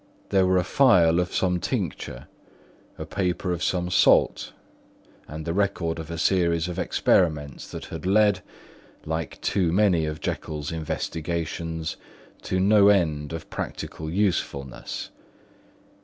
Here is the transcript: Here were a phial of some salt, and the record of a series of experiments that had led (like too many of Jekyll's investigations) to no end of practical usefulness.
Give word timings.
Here 0.31 0.47
were 0.47 0.57
a 0.57 0.63
phial 0.63 1.19
of 1.19 1.31
some 1.31 1.59
salt, 3.91 4.53
and 5.27 5.45
the 5.45 5.53
record 5.53 5.99
of 5.99 6.09
a 6.09 6.17
series 6.17 6.67
of 6.67 6.79
experiments 6.79 7.69
that 7.69 7.85
had 7.85 8.07
led 8.07 8.41
(like 9.05 9.39
too 9.41 9.71
many 9.71 10.07
of 10.07 10.19
Jekyll's 10.19 10.71
investigations) 10.71 11.97
to 12.41 12.59
no 12.59 12.87
end 12.87 13.31
of 13.31 13.51
practical 13.51 14.09
usefulness. 14.09 15.11